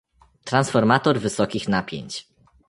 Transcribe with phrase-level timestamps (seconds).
[0.43, 2.27] Transformator wysokich napięć.